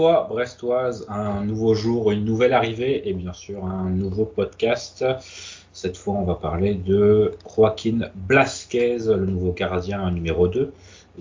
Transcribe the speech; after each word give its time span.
Brestois, 0.00 0.26
Brestoise, 0.30 1.06
un 1.10 1.44
nouveau 1.44 1.74
jour, 1.74 2.10
une 2.10 2.24
nouvelle 2.24 2.54
arrivée 2.54 3.06
et 3.06 3.12
bien 3.12 3.34
sûr 3.34 3.66
un 3.66 3.90
nouveau 3.90 4.24
podcast. 4.24 5.04
Cette 5.72 5.98
fois, 5.98 6.14
on 6.14 6.24
va 6.24 6.36
parler 6.36 6.72
de 6.72 7.34
Joaquin 7.54 8.08
Blasquez, 8.14 8.96
le 9.08 9.26
nouveau 9.26 9.52
gardien 9.52 10.10
numéro 10.10 10.48
2 10.48 10.72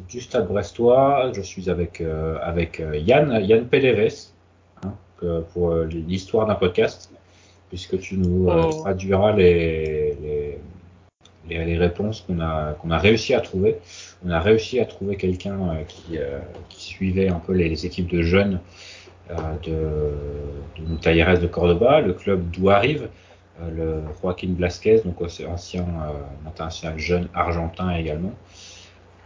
du 0.09 0.21
Stade 0.21 0.47
Brestois. 0.47 1.29
Je 1.33 1.41
suis 1.41 1.69
avec, 1.69 1.99
euh, 1.99 2.37
avec 2.41 2.79
euh, 2.79 2.95
Yann, 2.95 3.43
Yann 3.43 3.67
hein, 4.83 4.93
pour 5.51 5.71
euh, 5.71 5.83
l'histoire 5.83 6.47
d'un 6.47 6.55
podcast, 6.55 7.11
puisque 7.67 7.99
tu 7.99 8.15
nous 8.15 8.47
oh. 8.47 8.69
traduiras 8.83 9.33
les, 9.33 10.15
les, 10.21 10.38
les, 11.49 11.77
réponses 11.77 12.21
qu'on 12.21 12.39
a, 12.39 12.73
qu'on 12.73 12.91
a 12.91 12.97
réussi 12.97 13.33
à 13.33 13.41
trouver. 13.41 13.77
On 14.25 14.29
a 14.29 14.39
réussi 14.39 14.79
à 14.79 14.85
trouver 14.85 15.15
quelqu'un 15.15 15.77
qui, 15.87 16.17
qui, 16.69 16.81
suivait 16.83 17.29
un 17.29 17.39
peu 17.39 17.53
les, 17.53 17.85
équipes 17.85 18.07
de 18.07 18.21
jeunes 18.21 18.59
de, 19.63 20.11
de 20.79 20.95
Talleres 21.01 21.39
de 21.39 21.47
Cordoba, 21.47 22.01
le 22.01 22.13
club 22.13 22.49
d'où 22.51 22.69
arrive 22.69 23.09
le 23.75 24.01
Joaquin 24.21 24.49
Blasquez, 24.49 25.01
donc 25.03 25.21
ancien 25.21 25.85
international 26.47 26.97
jeune 26.97 27.27
argentin 27.33 27.91
également. 27.91 28.33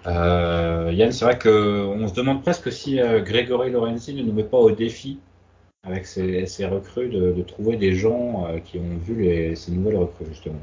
Euh, 0.05 0.91
Yann, 0.93 1.11
c'est 1.11 1.25
vrai 1.25 1.39
qu'on 1.39 2.07
se 2.07 2.13
demande 2.13 2.41
presque 2.41 2.71
si 2.71 2.99
euh, 2.99 3.21
Grégory 3.21 3.71
Lorenzi 3.71 4.13
ne 4.13 4.23
nous 4.23 4.33
met 4.33 4.43
pas 4.43 4.57
au 4.57 4.71
défi 4.71 5.19
avec 5.83 6.05
ses, 6.05 6.65
recrues 6.65 7.09
de, 7.09 7.41
trouver 7.43 7.77
des 7.77 7.95
gens 7.95 8.47
euh, 8.47 8.59
qui 8.59 8.79
ont 8.79 8.97
vu 9.01 9.21
les, 9.21 9.55
ces 9.55 9.71
nouvelles 9.71 9.97
recrues 9.97 10.25
justement. 10.29 10.59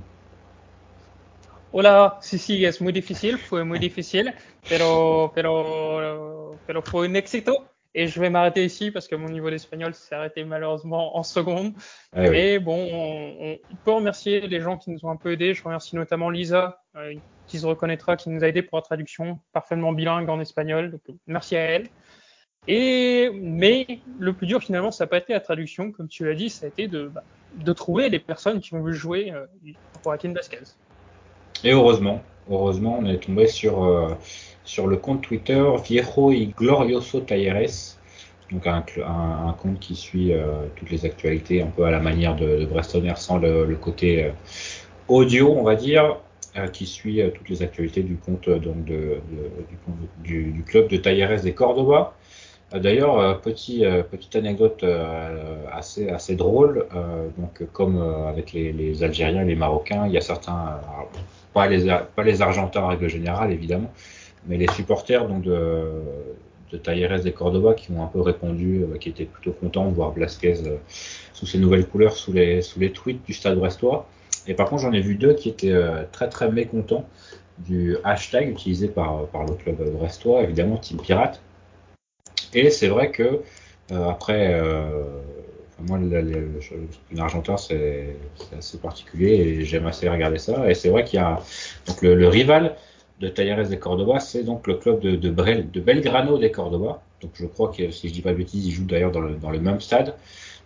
Hola, 1.73 2.19
sí, 2.21 2.37
sí, 2.37 2.65
es 2.65 2.81
muy 2.81 2.93
difícil, 2.93 3.39
fue 3.39 3.63
muy 3.63 3.79
difícil, 3.79 4.35
pero, 4.69 5.31
pero, 5.33 6.59
pero 6.67 6.83
fue 6.83 7.07
un 7.07 7.15
éxito. 7.15 7.65
Et 7.95 8.09
je 8.09 8.21
vais 8.21 8.29
m'arrêter 8.29 8.65
ici 8.65 8.91
parce 8.91 9.07
que 9.07 9.15
mon 9.15 9.29
niveau 9.29 9.51
d'espagnol 9.51 9.95
s'est 9.95 10.15
arrêté 10.15 10.45
malheureusement 10.45 11.17
en 11.17 11.23
seconde. 11.23 11.75
Ah 12.13 12.23
Mais 12.23 12.59
bon, 12.59 12.89
on, 13.41 13.59
peut 13.85 13.93
remercier 13.93 14.41
les 14.49 14.61
gens 14.61 14.79
qui 14.79 14.91
nous 14.91 15.05
ont 15.05 15.11
un 15.11 15.17
peu 15.17 15.33
aidés. 15.33 15.55
Je 15.55 15.63
remercie 15.63 15.95
notamment 15.95 16.29
Lisa, 16.29 16.83
euh, 16.97 17.15
qui 17.47 17.61
se 17.61 17.67
reconnaîtra, 17.67 18.17
qui 18.17 18.31
nous 18.31 18.43
a 18.43 18.49
aidés 18.49 18.63
pour 18.63 18.79
la 18.79 18.83
traduction, 18.83 19.39
parfaitement 19.53 19.93
bilingue 19.93 20.29
en 20.29 20.41
espagnol. 20.41 20.91
Donc, 20.91 21.03
merci 21.29 21.57
à 21.57 21.61
elle. 21.61 21.89
Et 22.67 23.31
mais 23.33 24.01
le 24.19 24.33
plus 24.33 24.47
dur 24.49 24.61
finalement, 24.61 24.91
ça 24.91 25.05
n'a 25.05 25.09
pas 25.09 25.19
été 25.19 25.33
la 25.33 25.41
traduction, 25.41 25.93
comme 25.93 26.09
tu 26.09 26.25
l'as 26.25 26.35
dit, 26.35 26.51
ça 26.51 26.67
a 26.67 26.69
été 26.69 26.89
de, 26.89 27.07
bah, 27.07 27.23
de 27.55 27.73
trouver 27.73 28.09
les 28.09 28.19
personnes 28.19 28.61
qui 28.61 28.75
ont 28.75 28.83
vu 28.83 28.93
jouer 28.93 29.33
euh, 29.33 29.47
pour 30.03 30.13
Akin 30.13 30.33
Vasquez. 30.33 30.75
Et 31.63 31.73
heureusement, 31.73 32.23
heureusement, 32.51 32.99
on 33.01 33.07
est 33.07 33.19
tombé 33.19 33.47
sur 33.47 33.85
euh, 33.85 34.09
sur 34.65 34.87
le 34.87 34.97
compte 34.97 35.23
Twitter 35.23 35.63
Viejo 35.85 36.33
y 36.33 36.47
Glorioso 36.47 37.21
Talleres, 37.21 37.97
donc 38.51 38.67
un, 38.67 38.85
un, 39.07 39.53
compte 39.53 39.79
qui 39.79 39.95
suit 39.95 40.33
euh, 40.33 40.67
toutes 40.77 40.91
les 40.91 41.05
actualités 41.05 41.63
un 41.63 41.67
peu 41.67 41.85
à 41.85 41.91
la 41.91 42.01
manière 42.01 42.35
de, 42.35 42.61
de 42.61 42.67
Brestonner 42.67 43.15
sans 43.17 43.39
le, 43.39 43.77
côté 43.77 44.25
euh, 44.25 44.31
audio, 45.09 45.53
on 45.53 45.63
va 45.63 45.77
dire, 45.77 46.17
qui 46.73 46.87
suit 46.87 47.21
toutes 47.35 47.49
les 47.49 47.63
actualités 47.63 48.03
du 48.03 48.17
compte 48.17 48.51
donc 48.51 48.85
de, 48.85 49.19
du, 50.25 50.51
du, 50.51 50.63
club 50.65 50.89
de 50.89 50.97
Talleres 50.97 51.43
des 51.43 51.53
Cordoba. 51.53 52.15
D'ailleurs, 52.73 53.41
petit, 53.41 53.85
petite 54.11 54.37
anecdote 54.37 54.85
assez, 55.73 56.09
assez 56.09 56.37
drôle, 56.37 56.87
donc 57.37 57.65
comme 57.73 58.01
avec 58.29 58.53
les, 58.53 58.73
les, 58.73 59.03
Algériens 59.03 59.43
les 59.43 59.57
Marocains, 59.57 60.07
il 60.07 60.13
y 60.13 60.17
a 60.17 60.21
certains, 60.21 60.79
pas 61.53 61.67
les, 61.67 61.93
pas 62.15 62.23
les 62.23 62.43
Argentins 62.43 62.83
en 62.83 62.89
règle 62.89 63.09
générale 63.09 63.51
évidemment, 63.51 63.91
mais 64.47 64.57
les 64.57 64.69
supporters 64.69 65.27
donc 65.27 65.43
de, 65.43 66.01
de 66.73 67.27
et 67.27 67.33
Cordoba 67.33 67.75
qui 67.75 67.91
ont 67.93 68.03
un 68.03 68.07
peu 68.07 68.21
répondu, 68.21 68.83
euh, 68.83 68.97
qui 68.99 69.09
étaient 69.09 69.25
plutôt 69.25 69.53
contents 69.53 69.89
de 69.89 69.95
voir 69.95 70.13
Blasquez 70.13 70.67
euh, 70.67 70.77
sous 71.33 71.47
ses 71.47 71.59
nouvelles 71.59 71.87
couleurs, 71.87 72.13
sous 72.13 72.33
les, 72.33 72.63
sous 72.63 72.79
les 72.79 72.93
tweets 72.93 73.25
du 73.25 73.33
stade 73.33 73.59
brestois. 73.59 74.07
Et 74.47 74.55
par 74.55 74.69
contre, 74.69 74.83
j'en 74.83 74.93
ai 74.93 75.01
vu 75.01 75.17
deux 75.17 75.35
qui 75.35 75.49
étaient 75.49 75.73
euh, 75.73 76.05
très 76.13 76.29
très 76.29 76.51
mécontents 76.51 77.07
du 77.59 77.97
hashtag 78.05 78.49
utilisé 78.49 78.89
par, 78.89 79.27
par 79.27 79.45
le 79.45 79.55
club 79.55 79.77
brestois, 79.93 80.43
évidemment 80.43 80.77
Team 80.77 80.99
Pirate. 80.99 81.43
Et 82.55 82.71
c'est 82.71 82.89
vrai 82.89 83.11
que 83.11 83.41
après, 83.91 84.61
moi, 85.87 85.99
l'Argentin, 87.13 87.57
c'est 87.57 88.17
assez 88.57 88.79
particulier 88.79 89.35
et 89.35 89.65
j'aime 89.65 89.87
assez 89.87 90.09
regarder 90.09 90.39
ça. 90.39 90.71
Et 90.71 90.75
c'est 90.75 90.89
vrai 90.89 91.05
qu'il 91.05 91.19
y 91.19 91.23
a 91.23 91.41
donc 91.87 92.03
le, 92.03 92.15
le 92.15 92.29
rival 92.29 92.77
de 93.21 93.29
Talleres 93.29 93.69
de 93.69 93.77
Cordoba, 93.77 94.19
c'est 94.19 94.43
donc 94.43 94.67
le 94.67 94.75
club 94.75 95.01
de, 95.01 95.13
de, 95.13 95.29
de, 95.29 95.81
Belgrano 95.81 96.39
de 96.39 96.49
Cordoba. 96.49 97.03
Donc 97.21 97.33
je 97.35 97.47
crois 97.47 97.71
que 97.71 97.91
si 97.91 98.09
je 98.09 98.15
dis 98.15 98.23
pas 98.23 98.33
de 98.33 98.39
bêtises, 98.39 98.67
ils 98.67 98.73
jouent 98.73 98.87
d'ailleurs 98.87 99.13
dans 99.13 99.21
le, 99.21 99.35
le 99.35 99.61
même 99.61 99.81
stade. 99.81 100.15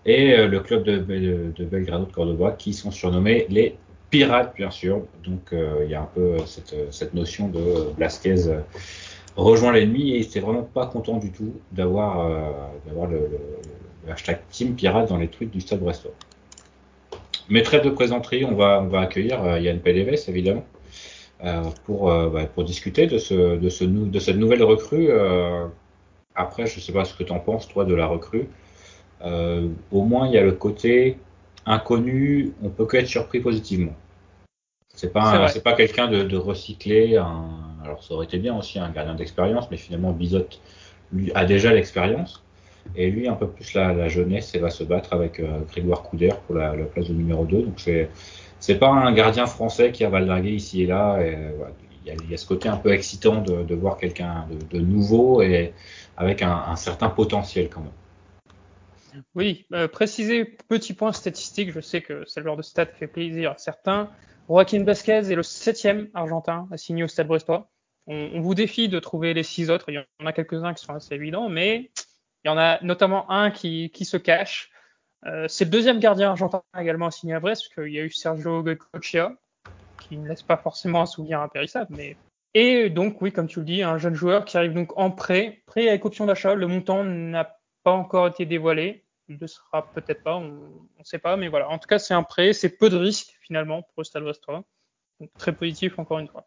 Et 0.07 0.35
euh, 0.35 0.47
le 0.47 0.61
club 0.61 0.85
de, 0.85 0.99
de, 0.99 1.65
Belgrano 1.65 2.07
de 2.07 2.13
Cordoba 2.13 2.53
qui 2.53 2.73
sont 2.73 2.91
surnommés 2.91 3.47
les 3.51 3.77
Pirates, 4.11 4.55
bien 4.57 4.71
sûr. 4.71 5.03
Donc 5.25 5.53
euh, 5.53 5.83
il 5.85 5.91
y 5.91 5.95
a 5.95 6.03
un 6.03 6.09
peu 6.15 6.37
cette, 6.47 7.15
notion 7.15 7.49
de 7.49 7.93
Blasquez 7.97 8.49
euh, 8.49 8.61
rejoint 9.37 9.73
l'ennemi 9.73 10.11
et 10.11 10.19
il 10.19 10.23
était 10.23 10.41
vraiment 10.41 10.63
pas 10.63 10.87
content 10.87 11.19
du 11.19 11.33
tout 11.33 11.55
d'avoir 11.73 12.29
d'avoir 12.87 13.09
le, 13.09 13.29
hashtag 14.09 14.41
Team 14.51 14.75
Pirate 14.75 15.09
dans 15.09 15.17
les 15.17 15.29
tweets 15.29 15.51
du 15.51 15.61
Stade 15.61 15.81
Brestois. 15.81 16.13
Mais 17.49 17.63
trêve 17.63 17.85
de 17.85 17.91
présenterie, 17.91 18.45
on 18.45 18.55
va, 18.55 18.81
on 18.83 18.87
va 18.87 19.01
accueillir 19.01 19.59
Yann 19.59 19.81
Péléves, 19.81 20.25
évidemment. 20.29 20.65
Euh, 21.45 21.63
pour, 21.85 22.11
euh, 22.11 22.31
bah, 22.31 22.47
pour 22.47 22.65
discuter 22.65 23.07
de, 23.07 23.19
ce, 23.19 23.57
de, 23.57 23.69
ce, 23.69 23.85
de 23.85 24.19
cette 24.19 24.37
nouvelle 24.37 24.63
recrue. 24.63 25.09
Euh, 25.11 25.67
après, 26.35 26.67
je 26.67 26.77
ne 26.77 26.81
sais 26.81 26.93
pas 26.93 27.05
ce 27.05 27.15
que 27.15 27.23
tu 27.23 27.33
en 27.33 27.41
penses, 27.41 27.69
toi, 27.69 27.85
de 27.85 27.95
la 27.95 28.07
recrue. 28.07 28.49
au 29.21 30.03
moins, 30.03 30.27
il 30.27 30.33
y 30.33 30.39
a 30.39 30.43
le 30.43 30.53
côté 30.53 31.19
inconnu, 31.67 32.53
on 32.63 32.71
peut 32.71 32.87
que 32.87 32.97
être 32.97 33.09
surpris 33.09 33.41
positivement. 33.41 33.95
C'est 34.95 35.13
pas 35.13 35.49
c'est 35.49 35.63
pas 35.63 35.73
quelqu'un 35.75 36.09
de, 36.09 36.23
de 36.23 36.37
recyclé. 36.37 37.21
Alors 37.85 38.03
ça 38.03 38.15
aurait 38.15 38.27
été 38.27 38.39
bien 38.39 38.57
aussi 38.57 38.79
un 38.79 38.91
gardien 38.91 39.15
d'expérience, 39.15 39.71
mais 39.71 39.77
finalement 39.77 40.13
Bizot 40.13 40.49
a 41.35 41.45
déjà 41.45 41.73
l'expérience 41.73 42.43
et 42.97 43.11
lui 43.11 43.29
un 43.29 43.35
peu 43.35 43.47
plus 43.49 43.75
la, 43.75 43.93
la 43.93 44.09
jeunesse 44.09 44.55
et 44.55 44.59
va 44.59 44.71
se 44.71 44.85
battre 44.85 45.13
avec 45.13 45.41
Grégoire 45.69 46.03
Couder 46.03 46.31
pour 46.47 46.57
la, 46.57 46.75
la, 46.75 46.85
place 46.85 47.09
de 47.09 47.15
numéro 47.15 47.45
2. 47.45 47.63
Donc 47.63 47.81
c'est 47.81 48.11
c'est 48.65 48.79
pas 48.79 48.89
un 48.89 49.13
gardien 49.13 49.47
français 49.47 49.93
qui 49.93 50.05
a 50.05 50.09
valdingué 50.09 50.53
ici 50.53 50.85
et 50.85 50.87
là. 50.87 51.19
il, 52.07 52.31
y 52.31 52.35
a, 52.35 52.37
ce 52.39 52.47
côté 52.47 52.71
un 52.71 52.79
peu 52.79 52.93
excitant 52.93 53.43
de, 53.43 53.75
voir 53.75 53.99
quelqu'un 53.99 54.47
de, 54.71 54.79
nouveau 54.79 55.43
et 55.43 55.75
avec 56.17 56.41
un, 56.41 56.75
certain 56.77 57.11
potentiel 57.11 57.69
quand 57.69 57.83
même. 57.83 59.23
Oui, 59.35 59.67
euh, 59.75 59.87
préciser 59.87 60.47
petit 60.47 60.95
point 60.95 61.13
statistique, 61.13 61.73
je 61.73 61.81
sais 61.81 62.01
que 62.01 62.25
le 62.37 62.43
genre 62.43 62.57
de 62.57 62.63
stat 62.63 62.87
fait 62.87 63.07
plaisir 63.07 63.51
à 63.51 63.59
certains. 63.59 64.09
Joaquin 64.49 64.83
Vasquez 64.83 65.31
est 65.31 65.35
le 65.35 65.43
septième 65.43 66.09
argentin 66.15 66.67
à 66.71 66.79
signer 66.79 67.05
au 67.05 67.09
Stade 67.09 67.27
Brestois. 67.27 67.71
On, 68.07 68.41
vous 68.41 68.55
défie 68.55 68.89
de 68.89 68.99
trouver 68.99 69.33
les 69.33 69.43
six 69.43 69.71
autres. 69.71 69.87
Il 69.89 69.95
y 69.95 69.99
en 70.23 70.27
a 70.27 70.33
quelques-uns 70.33 70.75
qui 70.75 70.85
sont 70.85 70.95
assez 70.95 71.15
évidents, 71.15 71.49
mais 71.49 71.91
il 72.45 72.49
y 72.49 72.51
en 72.51 72.59
a 72.59 72.79
notamment 72.83 73.31
un 73.31 73.51
qui 73.51 73.91
se 74.05 74.17
cache. 74.17 74.71
Euh, 75.27 75.49
c'est 75.49 75.65
le 75.65 75.71
deuxième 75.71 76.01
gardien 76.01 76.31
argentin 76.31 76.63
également 76.79 77.11
signé 77.11 77.35
à 77.35 77.41
Brest, 77.41 77.63
parce 77.63 77.75
qu'il 77.75 77.95
y 77.95 77.99
a 77.99 78.03
eu 78.03 78.11
Sergio 78.11 78.63
Goycochea, 78.63 79.33
qui 80.01 80.19
ne 80.19 80.29
laisse 80.29 80.43
pas 80.43 80.57
forcément 80.57 81.03
un 81.03 81.07
souvenir 81.07 81.41
impérissable, 81.41 81.95
mais 81.97 82.17
et 82.57 82.89
donc 82.89 83.21
oui, 83.21 83.33
comme 83.33 83.49
tu 83.49 83.59
le 83.59 83.65
dis, 83.65 83.83
un 83.83 83.99
jeune 83.99 84.15
joueur 84.15 84.45
qui 84.45 84.57
arrive 84.57 84.75
donc 84.75 84.97
en 84.97 85.11
prêt, 85.11 85.63
prêt 85.67 85.89
avec 85.89 86.05
option 86.05 86.25
d'achat. 86.25 86.55
Le 86.55 86.69
montant 86.69 87.03
n'a 87.03 87.59
pas 87.83 87.91
encore 87.91 88.29
été 88.29 88.47
dévoilé, 88.47 89.05
il 89.29 89.39
ne 89.41 89.47
sera 89.47 89.91
peut-être 89.91 90.23
pas, 90.23 90.37
on 90.37 90.51
ne 90.99 91.05
sait 91.05 91.19
pas, 91.19 91.37
mais 91.37 91.49
voilà. 91.49 91.69
En 91.69 91.79
tout 91.79 91.89
cas, 91.89 91.99
c'est 91.99 92.15
un 92.15 92.23
prêt, 92.23 92.53
c'est 92.53 92.79
peu 92.79 92.91
de 92.91 92.97
risques 92.97 93.37
finalement 93.41 93.83
pour 93.83 93.95
le 93.99 94.05
Stade 94.05 94.25
donc 95.21 95.31
très 95.39 95.53
positif 95.53 95.99
encore 95.99 96.19
une 96.19 96.29
fois. 96.29 96.47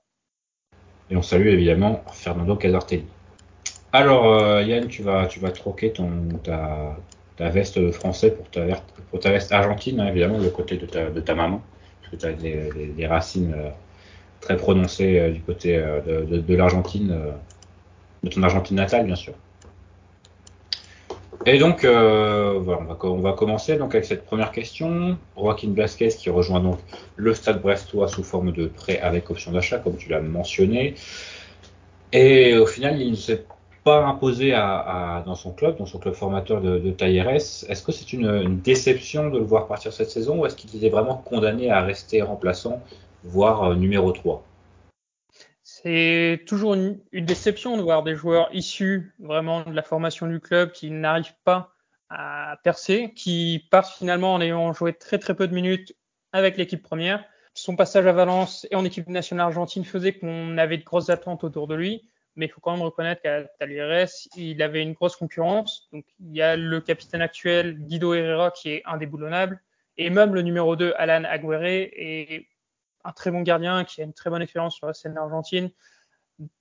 Et 1.09 1.15
on 1.15 1.21
salue 1.21 1.47
évidemment 1.47 2.03
Fernando 2.11 2.55
Casartelli. 2.55 3.05
Alors 3.93 4.33
euh, 4.33 4.61
Yann, 4.63 4.87
tu 4.87 5.01
vas, 5.03 5.27
tu 5.27 5.39
vas 5.39 5.51
troquer 5.51 5.93
ton, 5.93 6.09
ta, 6.43 6.97
ta 7.37 7.49
veste 7.49 7.91
français 7.91 8.31
pour 8.31 8.49
ta, 8.49 8.61
pour 9.09 9.19
ta 9.19 9.31
veste 9.31 9.51
argentine, 9.51 9.99
hein, 9.99 10.07
évidemment, 10.07 10.37
le 10.37 10.49
côté 10.49 10.75
de 10.77 10.85
ta, 10.85 11.09
de 11.09 11.19
ta 11.21 11.33
maman, 11.33 11.61
parce 12.01 12.11
que 12.11 12.17
tu 12.17 12.25
as 12.25 12.33
des, 12.33 12.91
des, 12.95 13.07
racines 13.07 13.53
euh, 13.53 13.69
très 14.41 14.57
prononcées 14.57 15.19
euh, 15.19 15.31
du 15.31 15.41
côté 15.41 15.77
de, 15.77 16.37
de, 16.37 16.55
l'Argentine, 16.55 17.15
de 18.23 18.29
ton 18.29 18.43
Argentine 18.43 18.75
natale, 18.75 19.05
bien 19.05 19.15
sûr. 19.15 19.33
Et 21.45 21.59
donc, 21.59 21.85
voilà, 21.85 22.81
on 23.03 23.19
va, 23.19 23.33
commencer 23.33 23.77
donc 23.77 23.95
avec 23.95 24.05
cette 24.05 24.25
première 24.25 24.51
question. 24.51 25.17
Joaquin 25.37 25.69
Blasquez 25.69 26.09
qui 26.09 26.29
rejoint 26.29 26.59
donc 26.59 26.79
le 27.15 27.33
Stade 27.33 27.61
Brestois 27.61 28.07
sous 28.07 28.23
forme 28.23 28.51
de 28.51 28.67
prêt 28.67 28.99
avec 28.99 29.29
option 29.29 29.51
d'achat, 29.51 29.77
comme 29.79 29.97
tu 29.97 30.09
l'as 30.09 30.19
mentionné. 30.19 30.95
Et 32.11 32.57
au 32.57 32.65
final, 32.65 33.01
il 33.01 33.11
ne 33.11 33.15
s'est 33.15 33.45
pas 33.87 34.03
imposé 34.03 34.53
à, 34.53 35.23
dans 35.25 35.35
son 35.35 35.51
club, 35.51 35.77
dans 35.77 35.85
son 35.85 35.97
club 35.99 36.13
formateur 36.13 36.59
de, 36.59 36.77
de 36.77 36.91
Talleres. 36.91 37.29
Est-ce 37.29 37.81
que 37.81 37.93
c'est 37.93 38.11
une, 38.11 38.59
déception 38.59 39.29
de 39.29 39.37
le 39.37 39.45
voir 39.45 39.67
partir 39.67 39.93
cette 39.93 40.09
saison 40.09 40.39
ou 40.39 40.45
est-ce 40.45 40.57
qu'il 40.57 40.75
était 40.75 40.89
vraiment 40.89 41.15
condamné 41.15 41.71
à 41.71 41.81
rester 41.81 42.21
remplaçant, 42.21 42.81
voire 43.23 43.63
euh, 43.63 43.75
numéro 43.75 44.11
3 44.11 44.43
C'est 45.83 46.43
toujours 46.47 46.73
une, 46.73 46.99
déception 47.13 47.77
de 47.77 47.83
voir 47.83 48.01
des 48.01 48.15
joueurs 48.15 48.49
issus 48.51 49.13
vraiment 49.19 49.61
de 49.61 49.73
la 49.73 49.83
formation 49.83 50.25
du 50.25 50.39
club 50.39 50.71
qui 50.71 50.89
n'arrivent 50.89 51.35
pas 51.43 51.71
à 52.09 52.57
percer, 52.63 53.13
qui 53.15 53.67
partent 53.69 53.95
finalement 53.95 54.33
en 54.33 54.41
ayant 54.41 54.73
joué 54.73 54.93
très 54.93 55.19
très 55.19 55.35
peu 55.35 55.47
de 55.47 55.53
minutes 55.53 55.95
avec 56.31 56.57
l'équipe 56.57 56.81
première. 56.81 57.23
Son 57.53 57.75
passage 57.75 58.07
à 58.07 58.11
Valence 58.11 58.65
et 58.71 58.75
en 58.75 58.85
équipe 58.85 59.07
nationale 59.07 59.47
argentine 59.47 59.85
faisait 59.85 60.13
qu'on 60.13 60.57
avait 60.57 60.77
de 60.77 60.83
grosses 60.83 61.11
attentes 61.11 61.43
autour 61.43 61.67
de 61.67 61.75
lui, 61.75 62.09
mais 62.35 62.47
il 62.47 62.49
faut 62.49 62.61
quand 62.61 62.71
même 62.71 62.81
reconnaître 62.81 63.21
qu'à 63.21 63.43
Talleres, 63.59 64.09
il 64.35 64.63
avait 64.63 64.81
une 64.81 64.93
grosse 64.93 65.15
concurrence. 65.15 65.89
Donc 65.93 66.05
il 66.19 66.35
y 66.35 66.41
a 66.41 66.55
le 66.55 66.81
capitaine 66.81 67.21
actuel 67.21 67.77
Guido 67.77 68.15
Herrera 68.15 68.49
qui 68.49 68.71
est 68.71 68.81
indéboulonnable, 68.85 69.61
et 69.97 70.09
même 70.09 70.33
le 70.33 70.41
numéro 70.41 70.75
2 70.75 70.95
Alan 70.97 71.23
Aguirre 71.23 71.65
est 71.65 72.47
un 73.07 73.13
très 73.13 73.31
bon 73.31 73.41
gardien 73.41 73.85
qui 73.85 74.01
a 74.01 74.03
une 74.03 74.13
très 74.13 74.29
bonne 74.29 74.41
expérience 74.41 74.75
sur 74.75 74.85
la 74.85 74.93
scène 74.93 75.17
argentine. 75.17 75.71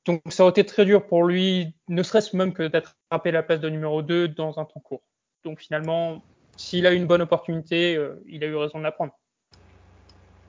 Donc 0.06 0.22
ça 0.28 0.44
aurait 0.44 0.52
été 0.52 0.64
très 0.64 0.84
dur 0.84 1.06
pour 1.06 1.24
lui, 1.24 1.74
ne 1.88 2.02
serait-ce 2.02 2.34
même 2.36 2.54
que 2.54 2.70
à 3.10 3.20
la 3.24 3.42
place 3.42 3.60
de 3.60 3.68
numéro 3.68 4.00
2 4.00 4.28
dans 4.28 4.58
un 4.58 4.64
temps 4.64 4.80
court. 4.80 5.02
Donc 5.44 5.60
finalement, 5.60 6.22
s'il 6.56 6.86
a 6.86 6.94
eu 6.94 6.96
une 6.96 7.06
bonne 7.06 7.20
opportunité, 7.20 7.96
euh, 7.96 8.22
il 8.26 8.42
a 8.42 8.46
eu 8.46 8.56
raison 8.56 8.78
de 8.78 8.84
la 8.84 8.92
prendre. 8.92 9.12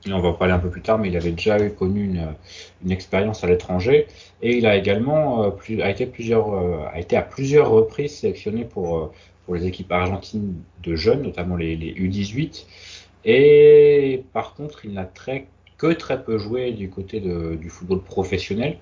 On 0.09 0.19
va 0.19 0.29
en 0.29 0.33
parler 0.33 0.53
un 0.53 0.59
peu 0.59 0.69
plus 0.69 0.83
tard, 0.83 0.99
mais 0.99 1.09
il 1.09 1.17
avait 1.17 1.31
déjà 1.31 1.59
connu 1.71 2.05
une, 2.05 2.91
expérience 2.91 3.43
à 3.43 3.47
l'étranger 3.47 4.07
et 4.41 4.55
il 4.55 4.65
a 4.65 4.77
également 4.77 5.43
euh, 5.43 5.49
euh, 5.49 5.81
a 5.81 6.99
été 6.99 7.17
à 7.17 7.21
plusieurs 7.23 7.69
reprises 7.69 8.15
sélectionné 8.19 8.63
pour, 8.63 9.11
pour 9.45 9.55
les 9.55 9.65
équipes 9.65 9.91
argentines 9.91 10.63
de 10.83 10.95
jeunes, 10.95 11.23
notamment 11.23 11.57
les, 11.57 11.75
les 11.75 11.93
U18. 11.93 12.65
Et 13.25 14.23
par 14.31 14.53
contre, 14.53 14.85
il 14.85 14.93
n'a 14.93 15.03
très, 15.03 15.47
que 15.77 15.93
très 15.93 16.23
peu 16.23 16.37
joué 16.37 16.71
du 16.71 16.89
côté 16.89 17.19
du 17.19 17.69
football 17.69 18.01
professionnel. 18.03 18.77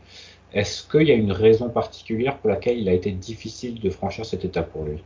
Est-ce 0.53 0.87
qu'il 0.89 1.07
y 1.07 1.11
a 1.11 1.15
une 1.15 1.33
raison 1.33 1.69
particulière 1.69 2.37
pour 2.37 2.49
laquelle 2.49 2.77
il 2.77 2.87
a 2.87 2.93
été 2.93 3.11
difficile 3.11 3.79
de 3.79 3.89
franchir 3.89 4.25
cette 4.25 4.45
étape 4.45 4.71
pour 4.71 4.85
lui? 4.85 5.03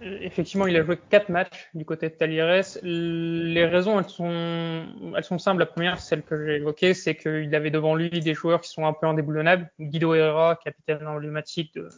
Effectivement, 0.00 0.66
il 0.68 0.76
a 0.76 0.84
joué 0.84 0.96
quatre 1.10 1.28
matchs 1.28 1.68
du 1.74 1.84
côté 1.84 2.08
de 2.08 2.14
Talieres. 2.14 2.78
Les 2.82 3.64
raisons, 3.66 3.98
elles 3.98 4.08
sont, 4.08 5.38
simples. 5.38 5.58
La 5.58 5.66
première, 5.66 6.00
celle 6.00 6.22
que 6.22 6.46
j'ai 6.46 6.56
évoquée, 6.56 6.94
c'est 6.94 7.16
qu'il 7.16 7.52
avait 7.54 7.70
devant 7.70 7.96
lui 7.96 8.08
des 8.08 8.34
joueurs 8.34 8.60
qui 8.60 8.70
sont 8.70 8.86
un 8.86 8.92
peu 8.92 9.06
indéboulonnables. 9.06 9.70
Guido 9.80 10.14
Herrera, 10.14 10.56
capitaine 10.62 11.04
emblématique 11.06 11.74
de, 11.74 11.88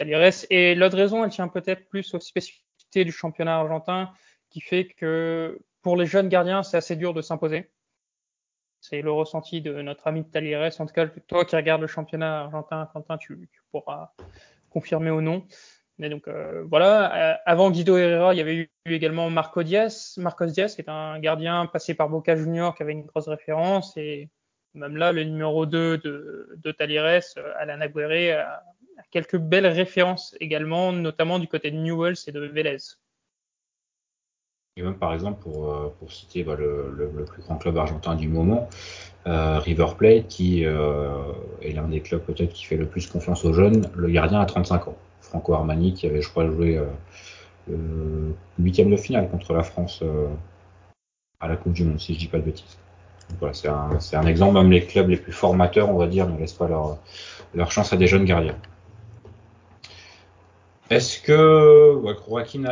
de. 0.00 0.52
Et 0.52 0.76
l'autre 0.76 0.96
raison, 0.96 1.24
elle 1.24 1.30
tient 1.30 1.48
peut-être 1.48 1.88
plus 1.88 2.14
aux 2.14 2.20
spécificités 2.20 3.04
du 3.04 3.12
championnat 3.12 3.56
argentin, 3.56 4.10
qui 4.48 4.60
fait 4.60 4.86
que 4.86 5.58
pour 5.88 5.96
les 5.96 6.04
jeunes 6.04 6.28
gardiens, 6.28 6.62
c'est 6.62 6.76
assez 6.76 6.96
dur 6.96 7.14
de 7.14 7.22
s'imposer. 7.22 7.70
C'est 8.82 9.00
le 9.00 9.10
ressenti 9.10 9.62
de 9.62 9.80
notre 9.80 10.06
ami 10.06 10.22
Talieres. 10.28 10.78
En 10.80 10.84
tout 10.84 10.92
cas, 10.92 11.06
toi 11.06 11.46
qui 11.46 11.56
regardes 11.56 11.80
le 11.80 11.86
championnat 11.86 12.40
argentin, 12.40 12.90
Quentin, 12.92 13.16
tu, 13.16 13.48
pourras 13.70 14.12
confirmer 14.68 15.10
ou 15.10 15.22
non. 15.22 15.46
Mais 15.96 16.10
donc 16.10 16.28
euh, 16.28 16.62
voilà, 16.68 17.32
euh, 17.32 17.36
avant 17.46 17.70
Guido 17.70 17.96
Herrera, 17.96 18.34
il 18.34 18.36
y 18.36 18.42
avait 18.42 18.54
eu 18.54 18.70
également 18.84 19.30
Marco 19.30 19.62
Diaz, 19.62 20.18
Marcos 20.18 20.48
Diaz, 20.48 20.74
qui 20.74 20.82
est 20.82 20.90
un 20.90 21.18
gardien 21.20 21.64
passé 21.64 21.94
par 21.94 22.10
Boca 22.10 22.36
Junior, 22.36 22.74
qui 22.74 22.82
avait 22.82 22.92
une 22.92 23.06
grosse 23.06 23.28
référence, 23.28 23.96
et 23.96 24.28
même 24.74 24.98
là, 24.98 25.12
le 25.12 25.24
numéro 25.24 25.64
2 25.64 25.96
de, 25.96 26.54
de 26.54 26.70
Talieres, 26.70 27.22
euh, 27.38 27.54
Alan 27.56 27.80
Aguirre, 27.80 28.46
a, 28.46 28.62
quelques 29.10 29.38
belles 29.38 29.66
références 29.66 30.36
également, 30.38 30.92
notamment 30.92 31.38
du 31.38 31.48
côté 31.48 31.70
de 31.70 31.78
Newells 31.78 32.18
et 32.26 32.32
de 32.32 32.40
Vélez. 32.40 32.76
Et 34.78 34.82
même 34.82 34.94
par 34.94 35.12
exemple, 35.12 35.42
pour, 35.42 35.92
pour 35.98 36.12
citer 36.12 36.44
bah, 36.44 36.54
le, 36.56 36.94
le, 36.96 37.24
plus 37.24 37.42
grand 37.42 37.56
club 37.56 37.76
argentin 37.76 38.14
du 38.14 38.28
moment, 38.28 38.68
euh, 39.26 39.58
River 39.58 39.88
Plate, 39.96 40.28
qui 40.28 40.64
euh, 40.64 41.32
est 41.62 41.72
l'un 41.72 41.88
des 41.88 42.00
clubs 42.00 42.22
peut-être 42.22 42.52
qui 42.52 42.64
fait 42.64 42.76
le 42.76 42.86
plus 42.86 43.08
confiance 43.08 43.44
aux 43.44 43.52
jeunes, 43.52 43.90
le 43.96 44.08
gardien 44.08 44.40
a 44.40 44.46
35 44.46 44.88
ans. 44.88 44.96
Franco 45.20 45.52
Armani 45.52 45.92
qui 45.94 46.06
avait, 46.06 46.22
je 46.22 46.30
crois, 46.30 46.46
joué 46.46 46.80
euh, 47.70 48.30
huitième 48.58 48.90
de 48.90 48.96
finale 48.96 49.28
contre 49.28 49.52
la 49.52 49.64
France 49.64 50.00
euh, 50.02 50.28
à 51.40 51.48
la 51.48 51.56
Coupe 51.56 51.72
du 51.72 51.84
Monde, 51.84 52.00
si 52.00 52.14
je 52.14 52.20
dis 52.20 52.28
pas 52.28 52.38
de 52.38 52.44
bêtises. 52.44 52.78
Voilà, 53.40 53.52
c'est 53.52 53.68
un, 53.68 53.90
un 54.12 54.26
exemple. 54.26 54.54
Même 54.54 54.70
les 54.70 54.86
clubs 54.86 55.08
les 55.08 55.18
plus 55.18 55.32
formateurs, 55.32 55.90
on 55.90 55.98
va 55.98 56.06
dire, 56.06 56.26
ne 56.28 56.38
laissent 56.38 56.54
pas 56.54 56.68
leur, 56.68 56.98
leur 57.52 57.72
chance 57.72 57.92
à 57.92 57.96
des 57.96 58.06
jeunes 58.06 58.24
gardiens. 58.24 58.56
Est-ce 60.88 61.20
que 61.20 61.94
ouais, 61.96 62.14
Joaquin 62.26 62.64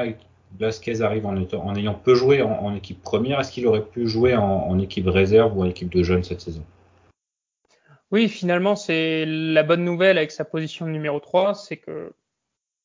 Blasquez 0.56 1.02
arrive 1.02 1.26
en, 1.26 1.74
ayant 1.74 1.94
peu 1.94 2.14
joué 2.14 2.42
en, 2.42 2.74
équipe 2.74 3.02
première 3.02 3.40
Est-ce 3.40 3.52
qu'il 3.52 3.66
aurait 3.66 3.84
pu 3.84 4.06
jouer 4.08 4.34
en, 4.34 4.78
équipe 4.78 5.06
réserve 5.06 5.56
ou 5.56 5.62
en 5.62 5.66
équipe 5.66 5.92
de 5.92 6.02
jeunes 6.02 6.24
cette 6.24 6.40
saison? 6.40 6.64
Oui, 8.10 8.28
finalement, 8.28 8.76
c'est 8.76 9.24
la 9.26 9.62
bonne 9.62 9.84
nouvelle 9.84 10.16
avec 10.16 10.30
sa 10.30 10.44
position 10.44 10.86
de 10.86 10.92
numéro 10.92 11.20
3, 11.20 11.54
c'est 11.54 11.76
que 11.76 12.12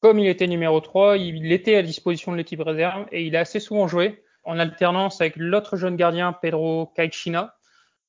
comme 0.02 0.18
il 0.18 0.28
était 0.28 0.48
numéro 0.48 0.82
3, 0.82 1.18
il 1.18 1.52
était 1.52 1.76
à 1.76 1.84
disposition 1.84 2.32
de 2.32 2.38
l'équipe 2.38 2.62
réserve 2.62 3.06
et 3.12 3.24
il 3.24 3.36
a 3.36 3.42
assez 3.42 3.60
souvent 3.60 3.88
joué 3.88 4.24
en 4.44 4.58
alternance 4.58 5.22
avec 5.22 5.36
l'autre 5.36 5.78
jeune 5.78 5.96
gardien, 5.96 6.34
Pedro 6.34 6.88
Caixina. 6.96 7.56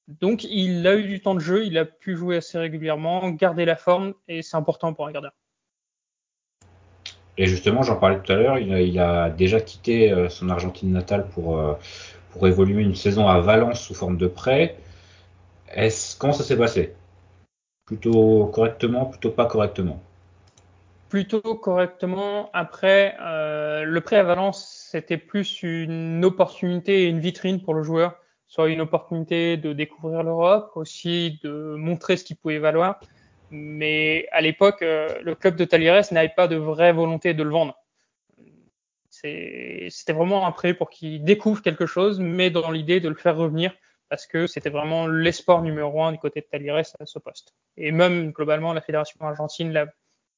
Donc 0.08 0.42
il 0.44 0.86
a 0.86 0.96
eu 0.96 1.04
du 1.04 1.20
temps 1.20 1.34
de 1.34 1.40
jeu, 1.40 1.66
il 1.66 1.76
a 1.76 1.84
pu 1.84 2.16
jouer 2.16 2.38
assez 2.38 2.58
régulièrement, 2.58 3.30
garder 3.30 3.66
la 3.66 3.76
forme 3.76 4.14
et 4.26 4.42
c'est 4.42 4.56
important 4.56 4.94
pour 4.94 5.06
un 5.06 5.12
gardien. 5.12 5.32
Et 7.38 7.46
justement, 7.46 7.82
j'en 7.82 7.96
parlais 7.96 8.20
tout 8.20 8.32
à 8.32 8.36
l'heure, 8.36 8.58
il, 8.58 8.98
a 8.98 9.30
déjà 9.30 9.60
quitté 9.60 10.12
euh, 10.12 10.28
son 10.28 10.50
Argentine 10.50 10.92
natale 10.92 11.26
pour, 11.28 11.58
euh, 11.58 11.74
pour 12.30 12.46
évoluer 12.46 12.82
une 12.82 12.94
saison 12.94 13.26
à 13.26 13.40
Valence 13.40 13.80
sous 13.80 13.94
forme 13.94 14.18
de 14.18 14.26
prêt. 14.26 14.76
Est-ce 15.74 16.16
comment 16.18 16.34
ça 16.34 16.44
s'est 16.44 16.58
passé? 16.58 16.94
Plutôt 17.86 18.46
correctement, 18.46 19.06
plutôt 19.06 19.30
pas 19.30 19.46
correctement? 19.46 20.02
Plutôt 21.08 21.54
correctement. 21.54 22.50
Après, 22.52 23.16
euh, 23.20 23.84
le 23.84 24.00
prêt 24.02 24.16
à 24.16 24.22
Valence, 24.22 24.88
c'était 24.90 25.18
plus 25.18 25.62
une 25.62 26.24
opportunité 26.24 27.04
et 27.04 27.06
une 27.06 27.20
vitrine 27.20 27.62
pour 27.62 27.74
le 27.74 27.82
joueur, 27.82 28.16
soit 28.46 28.68
une 28.68 28.82
opportunité 28.82 29.56
de 29.56 29.72
découvrir 29.72 30.22
l'Europe, 30.22 30.70
aussi 30.74 31.40
de 31.42 31.76
montrer 31.76 32.18
ce 32.18 32.24
qu'il 32.24 32.36
pouvait 32.36 32.58
valoir. 32.58 33.00
Mais 33.52 34.26
à 34.32 34.40
l'époque, 34.40 34.82
euh, 34.82 35.20
le 35.22 35.34
club 35.34 35.56
de 35.56 35.64
Talieres 35.64 36.10
n'avait 36.10 36.32
pas 36.34 36.48
de 36.48 36.56
vraie 36.56 36.92
volonté 36.92 37.34
de 37.34 37.42
le 37.42 37.50
vendre. 37.50 37.76
C'était 39.10 40.12
vraiment 40.12 40.46
un 40.46 40.52
prêt 40.52 40.74
pour 40.74 40.90
qu'il 40.90 41.22
découvre 41.22 41.62
quelque 41.62 41.86
chose, 41.86 42.18
mais 42.18 42.50
dans 42.50 42.70
l'idée 42.70 42.98
de 42.98 43.08
le 43.08 43.14
faire 43.14 43.36
revenir 43.36 43.72
parce 44.08 44.26
que 44.26 44.46
c'était 44.46 44.70
vraiment 44.70 45.06
l'espoir 45.06 45.62
numéro 45.62 46.02
un 46.02 46.12
du 46.12 46.18
côté 46.18 46.40
de 46.40 46.46
Talieres 46.46 46.82
à 46.98 47.06
ce 47.06 47.18
poste. 47.18 47.54
Et 47.76 47.92
même 47.92 48.32
globalement, 48.32 48.72
la 48.72 48.80
fédération 48.80 49.18
argentine 49.20 49.72
l'a 49.72 49.86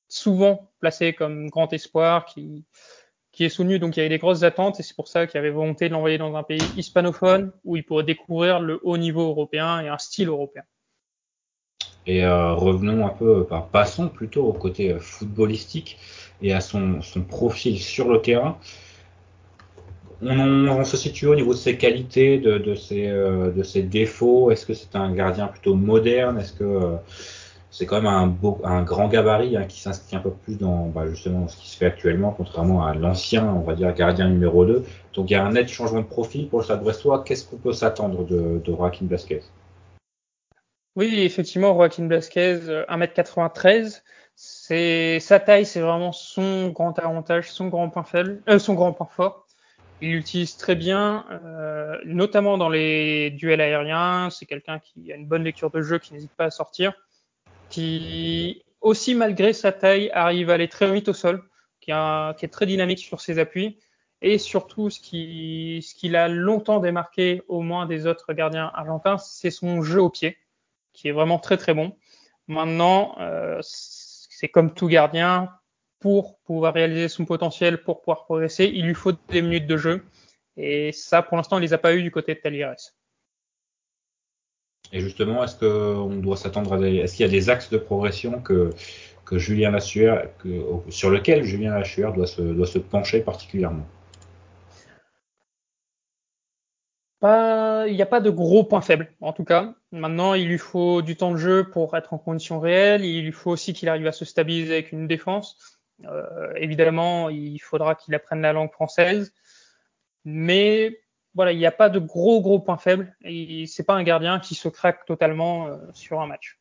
souvent 0.08 0.70
placé 0.80 1.12
comme 1.12 1.48
grand 1.48 1.72
espoir, 1.72 2.24
qui, 2.24 2.64
qui 3.34 3.44
est 3.44 3.48
soutenu. 3.48 3.78
Donc 3.78 3.96
il 3.96 4.00
y 4.00 4.02
avait 4.02 4.10
des 4.10 4.18
grosses 4.18 4.44
attentes 4.44 4.80
et 4.80 4.82
c'est 4.82 4.94
pour 4.94 5.08
ça 5.08 5.26
qu'il 5.26 5.36
y 5.36 5.38
avait 5.38 5.50
volonté 5.50 5.88
de 5.88 5.94
l'envoyer 5.94 6.18
dans 6.18 6.34
un 6.36 6.42
pays 6.42 6.62
hispanophone 6.76 7.52
où 7.64 7.76
il 7.76 7.84
pourrait 7.84 8.04
découvrir 8.04 8.60
le 8.60 8.80
haut 8.82 8.96
niveau 8.96 9.28
européen 9.28 9.80
et 9.80 9.88
un 9.88 9.98
style 9.98 10.28
européen. 10.28 10.62
Et 12.06 12.24
euh, 12.24 12.52
revenons 12.52 13.06
un 13.06 13.10
peu, 13.10 13.42
enfin, 13.42 13.66
passons 13.72 14.08
plutôt 14.08 14.44
au 14.44 14.52
côté 14.52 14.92
euh, 14.92 14.98
footballistique 14.98 15.98
et 16.42 16.52
à 16.52 16.60
son, 16.60 17.00
profil 17.28 17.78
sur 17.80 18.08
le 18.08 18.20
terrain. 18.20 18.58
On, 20.22 20.84
se 20.84 20.96
situe 20.96 21.26
au 21.26 21.34
niveau 21.34 21.52
de 21.52 21.58
ses 21.58 21.76
qualités, 21.76 22.38
de, 22.38 22.58
de, 22.58 22.74
ses, 22.74 23.08
euh, 23.08 23.50
de 23.50 23.62
ses 23.62 23.82
défauts. 23.82 24.50
Est-ce 24.50 24.66
que 24.66 24.74
c'est 24.74 24.94
un 24.96 25.12
gardien 25.12 25.46
plutôt 25.48 25.74
moderne? 25.74 26.38
Est-ce 26.38 26.52
que 26.52 26.96
c'est 27.70 27.86
quand 27.86 28.00
même 28.00 28.06
un, 28.62 28.82
grand 28.82 29.08
gabarit 29.08 29.56
hein, 29.56 29.64
qui 29.64 29.80
s'inscrit 29.80 30.16
un 30.16 30.20
peu 30.20 30.30
plus 30.30 30.56
dans 30.56 30.86
bah, 30.94 31.08
justement 31.08 31.48
ce 31.48 31.56
qui 31.56 31.68
se 31.68 31.76
fait 31.76 31.86
actuellement, 31.86 32.30
contrairement 32.30 32.86
à 32.86 32.94
l'ancien, 32.94 33.44
on 33.46 33.62
va 33.62 33.74
dire, 33.74 33.92
gardien 33.94 34.28
numéro 34.28 34.64
2. 34.64 34.84
Donc 35.14 35.30
il 35.30 35.32
y 35.32 35.36
a 35.36 35.44
un 35.44 35.52
net 35.52 35.68
changement 35.68 36.00
de 36.00 36.06
profil 36.06 36.48
pour 36.48 36.60
le 36.60 36.64
Stade 36.64 36.82
Brestois. 36.82 37.24
Qu'est-ce 37.24 37.44
qu'on 37.46 37.56
peut 37.56 37.72
s'attendre 37.72 38.24
de, 38.24 38.60
de 38.64 38.72
Joaquin 38.72 39.06
Oui, 40.96 41.22
effectivement, 41.22 41.74
Joaquin 41.74 42.04
Blasquez, 42.04 42.84
1m93. 42.88 44.02
C'est 44.36 45.20
sa 45.20 45.40
taille, 45.40 45.66
c'est 45.66 45.80
vraiment 45.80 46.12
son 46.12 46.68
grand 46.68 46.98
avantage, 46.98 47.50
son 47.50 47.68
grand 47.68 47.88
point 47.88 48.04
faible, 48.04 48.42
euh, 48.48 48.58
son 48.58 48.74
grand 48.74 48.92
point 48.92 49.08
fort. 49.10 49.46
Il 50.00 50.10
l'utilise 50.10 50.56
très 50.56 50.74
bien, 50.74 51.24
euh, 51.30 51.96
notamment 52.04 52.58
dans 52.58 52.68
les 52.68 53.30
duels 53.30 53.60
aériens. 53.60 54.28
C'est 54.30 54.46
quelqu'un 54.46 54.78
qui 54.78 55.12
a 55.12 55.16
une 55.16 55.26
bonne 55.26 55.44
lecture 55.44 55.70
de 55.70 55.82
jeu, 55.82 55.98
qui 55.98 56.14
n'hésite 56.14 56.32
pas 56.32 56.46
à 56.46 56.50
sortir 56.50 56.94
qui 57.74 58.62
aussi 58.80 59.14
malgré 59.14 59.52
sa 59.52 59.72
taille 59.72 60.10
arrive 60.12 60.50
à 60.50 60.54
aller 60.54 60.68
très 60.68 60.92
vite 60.92 61.08
au 61.08 61.12
sol, 61.12 61.42
qui, 61.80 61.90
a, 61.92 62.36
est 62.40 62.52
très 62.52 62.66
dynamique 62.66 62.98
sur 62.98 63.20
ses 63.20 63.38
appuis 63.38 63.78
et 64.22 64.38
surtout 64.38 64.90
ce 64.90 65.00
qui, 65.00 65.84
ce 65.86 65.94
qui 65.94 66.08
l'a 66.08 66.28
longtemps 66.28 66.78
démarqué 66.78 67.42
au 67.48 67.62
moins 67.62 67.86
des 67.86 68.06
autres 68.06 68.32
gardiens 68.32 68.70
argentins, 68.74 69.18
c'est 69.18 69.50
son 69.50 69.82
jeu 69.82 70.00
au 70.00 70.08
pied 70.08 70.38
qui 70.94 71.08
est 71.08 71.12
vraiment 71.12 71.38
très 71.38 71.58
très 71.58 71.74
bon. 71.74 71.96
Maintenant, 72.48 73.16
euh, 73.20 73.58
c'est 73.62 74.48
comme 74.48 74.72
tout 74.72 74.88
gardien, 74.88 75.50
pour 76.00 76.38
pouvoir 76.40 76.74
réaliser 76.74 77.08
son 77.08 77.24
potentiel, 77.24 77.82
pour 77.82 78.00
pouvoir 78.00 78.24
progresser, 78.24 78.70
il 78.72 78.84
lui 78.86 78.94
faut 78.94 79.12
des 79.30 79.40
minutes 79.40 79.66
de 79.66 79.76
jeu. 79.76 80.04
Et 80.56 80.92
ça, 80.92 81.22
pour 81.22 81.36
l'instant, 81.38 81.58
il 81.58 81.62
les 81.62 81.72
a 81.72 81.78
pas 81.78 81.94
eu 81.94 82.02
du 82.02 82.10
côté 82.10 82.34
de 82.34 82.40
Talieres. 82.40 82.92
Et 84.92 85.00
justement, 85.00 85.42
est-ce 85.42 85.56
qu'on 85.56 86.16
doit 86.16 86.36
s'attendre 86.36 86.74
à 86.74 86.78
des, 86.78 86.96
est-ce 86.96 87.16
qu'il 87.16 87.24
y 87.24 87.28
a 87.28 87.32
des 87.32 87.48
axes 87.48 87.70
de 87.70 87.78
progression 87.78 88.42
que, 88.42 88.70
que 89.24 89.38
Julien 89.38 89.78
sur 89.80 91.10
lequel 91.10 91.42
Julien 91.42 91.72
Lassuer 91.72 92.10
doit 92.14 92.26
se, 92.26 92.42
doit 92.42 92.66
se 92.66 92.78
pencher 92.78 93.20
particulièrement? 93.20 93.86
Pas, 97.24 97.88
il 97.88 97.94
n'y 97.94 98.02
a 98.02 98.06
pas 98.06 98.20
de 98.20 98.28
gros 98.28 98.64
points 98.64 98.82
faibles, 98.82 99.10
en 99.22 99.32
tout 99.32 99.44
cas. 99.44 99.72
Maintenant, 99.92 100.34
il 100.34 100.46
lui 100.46 100.58
faut 100.58 101.00
du 101.00 101.16
temps 101.16 101.32
de 101.32 101.38
jeu 101.38 101.64
pour 101.64 101.96
être 101.96 102.12
en 102.12 102.18
condition 102.18 102.60
réelle. 102.60 103.02
Il 103.02 103.24
lui 103.24 103.32
faut 103.32 103.50
aussi 103.50 103.72
qu'il 103.72 103.88
arrive 103.88 104.06
à 104.06 104.12
se 104.12 104.26
stabiliser 104.26 104.74
avec 104.74 104.92
une 104.92 105.08
défense. 105.08 105.80
Euh, 106.04 106.52
évidemment, 106.56 107.30
il 107.30 107.58
faudra 107.60 107.94
qu'il 107.94 108.14
apprenne 108.14 108.42
la 108.42 108.52
langue 108.52 108.70
française. 108.70 109.32
Mais 110.26 111.00
voilà, 111.34 111.52
il 111.52 111.58
n'y 111.58 111.64
a 111.64 111.72
pas 111.72 111.88
de 111.88 111.98
gros 111.98 112.42
gros 112.42 112.58
points 112.58 112.76
faibles. 112.76 113.16
C'est 113.22 113.86
pas 113.86 113.94
un 113.94 114.02
gardien 114.02 114.38
qui 114.38 114.54
se 114.54 114.68
craque 114.68 115.06
totalement 115.06 115.68
euh, 115.68 115.78
sur 115.94 116.20
un 116.20 116.26
match. 116.26 116.58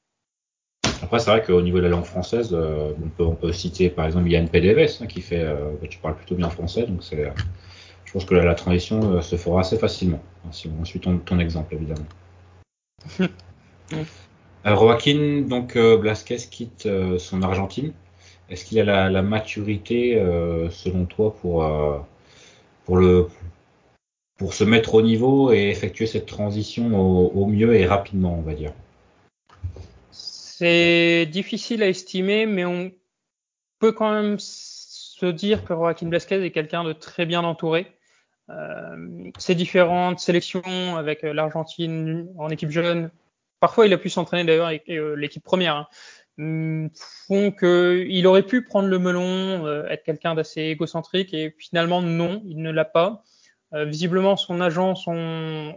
Après, 1.01 1.19
c'est 1.19 1.29
vrai 1.29 1.43
qu'au 1.43 1.61
niveau 1.61 1.79
de 1.79 1.83
la 1.83 1.89
langue 1.89 2.05
française, 2.05 2.53
euh, 2.53 2.93
on, 3.03 3.09
peut, 3.09 3.25
on, 3.25 3.35
peut, 3.35 3.51
citer 3.51 3.89
par 3.89 4.05
exemple 4.05 4.29
Yann 4.29 4.47
PDVS 4.47 5.01
hein, 5.01 5.07
qui 5.07 5.19
fait, 5.19 5.43
euh, 5.43 5.73
tu 5.89 5.99
parles 5.99 6.15
plutôt 6.15 6.35
bien 6.35 6.49
français, 6.49 6.87
donc 6.87 7.03
c'est, 7.03 7.29
je 8.13 8.19
pense 8.19 8.25
que 8.25 8.35
la, 8.35 8.45
la 8.45 8.53
transition 8.53 9.21
se 9.23 9.35
fera 9.37 9.61
assez 9.61 9.77
facilement 9.79 10.21
hein, 10.45 10.49
si 10.51 10.69
on 10.79 10.85
suit 10.85 10.99
ton, 10.99 11.17
ton 11.17 11.39
exemple 11.39 11.73
évidemment. 11.73 12.05
Joaquin, 14.65 15.41
donc 15.41 15.77
Blasquez 15.77 16.37
quitte 16.37 16.87
son 17.17 17.41
Argentine. 17.41 17.91
Est-ce 18.49 18.65
qu'il 18.65 18.79
a 18.79 18.83
la, 18.83 19.09
la 19.09 19.21
maturité, 19.23 20.13
selon 20.69 21.05
toi, 21.05 21.35
pour 21.41 21.65
pour 22.85 22.97
le 22.97 23.27
pour 24.37 24.53
se 24.53 24.63
mettre 24.63 24.93
au 24.95 25.01
niveau 25.01 25.51
et 25.51 25.69
effectuer 25.69 26.05
cette 26.05 26.27
transition 26.27 26.95
au, 26.99 27.27
au 27.29 27.45
mieux 27.47 27.75
et 27.75 27.85
rapidement, 27.85 28.37
on 28.37 28.41
va 28.41 28.53
dire? 28.53 28.73
C'est 30.11 31.25
difficile 31.25 31.83
à 31.83 31.89
estimer, 31.89 32.45
mais 32.45 32.63
on 32.63 32.91
peut 33.79 33.91
quand 33.91 34.13
même 34.13 34.37
se 34.39 35.25
dire 35.25 35.65
que 35.65 35.73
Joaquin 35.73 36.07
Blasquez 36.07 36.43
est 36.43 36.51
quelqu'un 36.51 36.83
de 36.83 36.93
très 36.93 37.25
bien 37.25 37.43
entouré. 37.43 37.91
Euh, 38.49 39.31
ses 39.37 39.55
différentes 39.55 40.19
sélections 40.19 40.97
avec 40.97 41.21
l'Argentine 41.23 42.27
en 42.37 42.49
équipe 42.49 42.71
jeune, 42.71 43.09
parfois 43.59 43.87
il 43.87 43.93
a 43.93 43.97
pu 43.97 44.09
s'entraîner 44.09 44.43
d'ailleurs 44.43 44.67
avec 44.67 44.89
euh, 44.89 45.15
l'équipe 45.15 45.43
première, 45.43 45.75
hein, 45.75 45.87
mm, 46.37 46.87
font 47.27 47.51
qu'il 47.51 48.27
aurait 48.27 48.43
pu 48.43 48.63
prendre 48.63 48.89
le 48.89 48.99
melon, 48.99 49.65
euh, 49.65 49.87
être 49.87 50.03
quelqu'un 50.03 50.35
d'assez 50.35 50.63
égocentrique, 50.63 51.33
et 51.33 51.55
finalement 51.57 52.01
non, 52.01 52.41
il 52.45 52.61
ne 52.61 52.71
l'a 52.71 52.85
pas. 52.85 53.23
Euh, 53.73 53.85
visiblement, 53.85 54.37
son 54.37 54.61
agent, 54.61 54.95
son, 54.95 55.75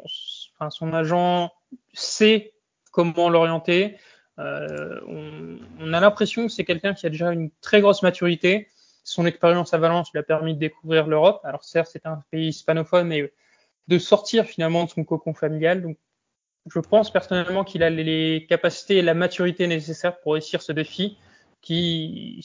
enfin, 0.55 0.71
son 0.71 0.93
agent 0.93 1.53
sait 1.95 2.53
comment 2.91 3.31
l'orienter. 3.31 3.97
Euh, 4.39 5.01
on, 5.07 5.59
on, 5.81 5.93
a 5.95 6.01
l'impression 6.01 6.47
que 6.47 6.53
c'est 6.53 6.65
quelqu'un 6.65 6.93
qui 6.93 7.07
a 7.07 7.11
déjà 7.11 7.33
une 7.33 7.51
très 7.63 7.81
grosse 7.81 8.03
maturité. 8.03 8.69
Son 9.09 9.25
expérience 9.25 9.73
à 9.73 9.79
Valence 9.79 10.13
lui 10.13 10.19
a 10.19 10.25
permis 10.25 10.55
de 10.55 10.59
découvrir 10.59 11.07
l'Europe. 11.07 11.41
Alors 11.45 11.63
certes, 11.63 11.91
c'est 11.93 12.07
un 12.07 12.25
pays 12.33 12.49
hispanophone, 12.49 13.07
mais 13.07 13.33
de 13.87 13.99
sortir 13.99 14.47
finalement 14.47 14.85
de 14.85 14.91
son 14.91 15.05
cocon 15.05 15.33
familial. 15.33 15.81
Donc, 15.81 15.97
je 16.67 16.81
pense 16.81 17.13
personnellement 17.13 17.63
qu'il 17.63 17.85
a 17.85 17.91
les 17.91 18.47
capacités 18.49 18.97
et 18.97 19.03
la 19.03 19.15
maturité 19.15 19.69
nécessaires 19.69 20.19
pour 20.19 20.33
réussir 20.33 20.61
ce 20.61 20.73
défi 20.73 21.17
qui, 21.61 22.45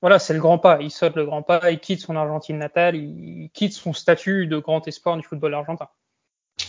voilà, 0.00 0.20
c'est 0.20 0.34
le 0.34 0.40
grand 0.40 0.58
pas. 0.58 0.78
Il 0.80 0.92
saute 0.92 1.16
le 1.16 1.26
grand 1.26 1.42
pas, 1.42 1.68
il 1.72 1.80
quitte 1.80 2.00
son 2.00 2.14
Argentine 2.14 2.58
natale, 2.58 2.94
il 2.94 3.50
quitte 3.52 3.72
son 3.72 3.92
statut 3.92 4.46
de 4.46 4.58
grand 4.58 4.86
espoir 4.86 5.16
du 5.16 5.24
football 5.24 5.54
argentin. 5.54 5.88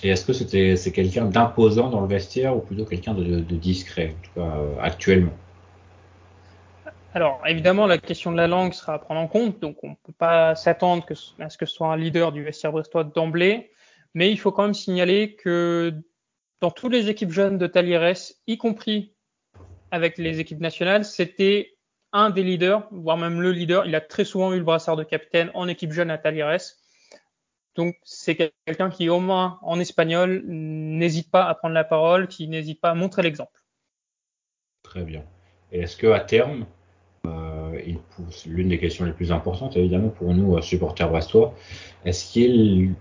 Et 0.02 0.10
est-ce 0.10 0.26
que 0.26 0.34
c'était 0.34 0.76
c'est 0.76 0.92
quelqu'un 0.92 1.26
d'imposant 1.26 1.92
dans 1.92 2.02
le 2.02 2.08
vestiaire 2.08 2.58
ou 2.58 2.62
plutôt 2.62 2.86
quelqu'un 2.86 3.14
de, 3.14 3.42
de, 3.42 3.56
discret, 3.56 4.16
en 4.18 4.24
tout 4.24 4.32
cas 4.34 4.58
euh, 4.58 4.76
actuellement? 4.82 5.34
Alors 7.16 7.42
évidemment, 7.48 7.88
la 7.88 7.98
question 7.98 8.34
de 8.34 8.36
la 8.36 8.46
langue 8.46 8.74
sera 8.74 8.96
à 8.96 9.00
prendre 9.00 9.22
en 9.22 9.28
compte, 9.28 9.62
donc 9.62 9.82
on 9.86 9.92
ne 9.92 9.96
peut 10.04 10.12
pas 10.12 10.54
s'attendre 10.54 11.06
à 11.40 11.50
ce 11.50 11.58
que 11.58 11.66
ce 11.66 11.74
soit 11.74 11.88
un 11.88 11.96
leader 11.96 12.34
du 12.34 12.44
vestiaire 12.44 12.74
brestois 12.74 13.06
d'emblée, 13.06 13.72
mais 14.14 14.30
il 14.30 14.38
faut 14.38 14.52
quand 14.52 14.64
même 14.64 14.74
signaler 14.74 15.36
que 15.36 15.94
dans 16.60 16.72
toutes 16.72 16.92
les 16.92 17.08
équipes 17.08 17.32
jeunes 17.32 17.58
de 17.58 17.68
Talieres, 17.68 18.34
y 18.48 18.58
compris 18.58 19.14
avec 19.92 20.18
les 20.18 20.42
équipes 20.42 20.60
nationales, 20.60 21.06
c'était 21.06 21.78
un 22.12 22.32
des 22.32 22.44
leaders, 22.44 22.86
voire 22.92 23.16
même 23.16 23.42
le 23.42 23.54
leader. 23.54 23.86
Il 23.86 23.96
a 23.96 24.02
très 24.02 24.26
souvent 24.26 24.52
eu 24.52 24.58
le 24.58 24.66
brassard 24.66 24.98
de 24.98 25.04
capitaine 25.06 25.52
en 25.54 25.70
équipe 25.70 25.94
jeune 25.94 26.12
à 26.12 26.18
Talieres. 26.18 26.76
Donc 27.76 27.96
c'est 28.04 28.36
quelqu'un 28.66 28.90
qui, 28.90 29.08
au 29.08 29.22
moins 29.22 29.58
en 29.62 29.80
espagnol, 29.80 30.44
n'hésite 30.46 31.32
pas 31.32 31.46
à 31.46 31.56
prendre 31.56 31.76
la 31.76 31.86
parole, 31.86 32.28
qui 32.28 32.50
n'hésite 32.50 32.82
pas 32.82 32.90
à 32.90 32.94
montrer 32.94 33.22
l'exemple. 33.22 33.64
Très 34.84 35.04
bien. 35.04 35.24
Et 35.72 35.80
est-ce 35.80 35.96
que 35.96 36.08
à 36.08 36.20
terme, 36.20 36.66
euh, 37.28 37.80
l'une 38.46 38.70
des 38.70 38.78
questions 38.78 39.06
les 39.06 39.12
plus 39.12 39.32
importantes, 39.32 39.78
évidemment 39.78 40.10
pour 40.10 40.34
nous 40.34 40.62
supporters 40.62 41.10
brestois, 41.10 41.54
est-ce 42.06 42.32
qu'il 42.32 42.96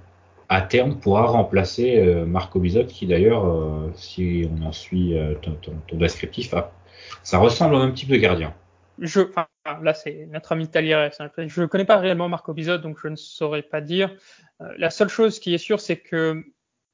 à 0.48 0.60
terme 0.60 0.98
pourra 0.98 1.26
remplacer 1.26 1.98
euh, 1.98 2.26
Marco 2.26 2.60
Bizot, 2.60 2.84
qui 2.84 3.06
d'ailleurs, 3.06 3.46
euh, 3.46 3.90
si 3.94 4.48
on 4.50 4.64
en 4.64 4.72
suit 4.72 5.18
euh, 5.18 5.34
ton, 5.34 5.96
descriptif, 5.96 6.52
a, 6.54 6.72
ça 7.22 7.38
ressemble 7.38 7.74
au 7.74 7.80
même 7.80 7.94
type 7.94 8.08
de 8.08 8.16
gardien 8.16 8.54
je, 9.00 9.22
là 9.82 9.92
c'est 9.92 10.26
notre 10.30 10.52
ami 10.52 10.68
Talieres. 10.68 11.10
Je 11.36 11.60
ne 11.62 11.66
connais 11.66 11.84
pas 11.84 11.96
réellement 11.96 12.28
Marco 12.28 12.52
Bizot, 12.52 12.78
donc 12.78 12.98
je 13.02 13.08
ne 13.08 13.16
saurais 13.16 13.62
pas 13.62 13.80
dire. 13.80 14.14
Euh, 14.60 14.72
la 14.78 14.90
seule 14.90 15.08
chose 15.08 15.40
qui 15.40 15.52
est 15.52 15.58
sûre, 15.58 15.80
c'est 15.80 15.96
que 15.96 16.44